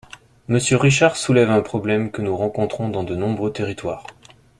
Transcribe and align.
Monsieur 0.47 0.77
Richard 0.77 1.15
soulève 1.15 1.51
un 1.51 1.61
problème 1.61 2.09
que 2.09 2.23
nous 2.23 2.35
rencontrons 2.35 2.89
dans 2.89 3.03
de 3.03 3.13
nombreux 3.15 3.53
territoires. 3.53 4.07